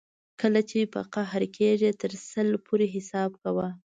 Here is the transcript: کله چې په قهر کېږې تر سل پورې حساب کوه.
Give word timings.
کله 0.41 0.61
چې 0.69 0.91
په 0.93 0.99
قهر 1.13 1.43
کېږې 1.57 1.91
تر 2.01 2.11
سل 2.31 2.49
پورې 2.67 2.85
حساب 2.95 3.31
کوه. 3.43 3.67